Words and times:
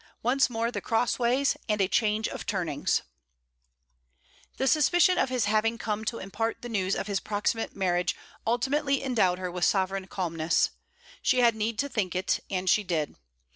ONCE 0.23 0.49
MORE 0.49 0.71
THE 0.71 0.81
CROSSWAYS 0.81 1.57
AND 1.69 1.79
A 1.79 1.87
CHANGE 1.87 2.27
OF 2.29 2.47
TURNINGS 2.47 3.03
The 4.57 4.65
suspicion 4.65 5.19
of 5.19 5.29
his 5.29 5.45
having 5.45 5.77
come 5.77 6.05
to 6.05 6.17
impart 6.17 6.63
the 6.63 6.69
news 6.69 6.95
of 6.95 7.05
his 7.05 7.19
proximate 7.19 7.75
marriage 7.75 8.15
ultimately 8.47 9.03
endowed 9.03 9.37
her 9.37 9.51
with 9.51 9.63
sovereign 9.63 10.07
calmness. 10.07 10.71
She 11.21 11.41
had 11.41 11.53
need 11.53 11.77
to 11.77 11.87
think 11.87 12.15
it, 12.15 12.39
and 12.49 12.67
she 12.67 12.83
did. 12.83 13.15